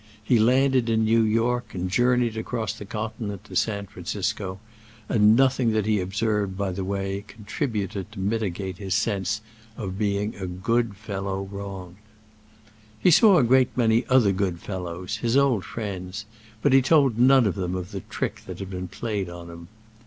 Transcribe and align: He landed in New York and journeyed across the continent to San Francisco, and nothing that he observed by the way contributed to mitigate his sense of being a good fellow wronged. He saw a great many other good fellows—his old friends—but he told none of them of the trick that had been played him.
He 0.23 0.39
landed 0.39 0.89
in 0.89 1.05
New 1.05 1.21
York 1.21 1.75
and 1.75 1.87
journeyed 1.87 2.35
across 2.35 2.73
the 2.73 2.85
continent 2.85 3.43
to 3.43 3.55
San 3.55 3.85
Francisco, 3.85 4.59
and 5.07 5.35
nothing 5.35 5.73
that 5.73 5.85
he 5.85 5.99
observed 5.99 6.57
by 6.57 6.71
the 6.71 6.83
way 6.83 7.23
contributed 7.27 8.11
to 8.11 8.19
mitigate 8.19 8.77
his 8.79 8.95
sense 8.95 9.41
of 9.77 9.99
being 9.99 10.33
a 10.37 10.47
good 10.47 10.95
fellow 10.95 11.43
wronged. 11.43 11.97
He 12.99 13.11
saw 13.11 13.37
a 13.37 13.43
great 13.43 13.77
many 13.77 14.03
other 14.07 14.31
good 14.31 14.59
fellows—his 14.59 15.37
old 15.37 15.63
friends—but 15.65 16.73
he 16.73 16.81
told 16.81 17.19
none 17.19 17.45
of 17.45 17.53
them 17.53 17.75
of 17.75 17.91
the 17.91 17.99
trick 17.99 18.41
that 18.47 18.57
had 18.57 18.71
been 18.71 18.87
played 18.87 19.27
him. 19.27 19.67